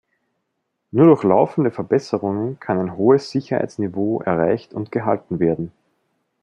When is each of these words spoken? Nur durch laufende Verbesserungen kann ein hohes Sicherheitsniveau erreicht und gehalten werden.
Nur 0.89 1.05
durch 1.05 1.21
laufende 1.21 1.69
Verbesserungen 1.69 2.59
kann 2.59 2.79
ein 2.79 2.97
hohes 2.97 3.29
Sicherheitsniveau 3.29 4.19
erreicht 4.21 4.73
und 4.73 4.91
gehalten 4.91 5.39
werden. 5.39 5.71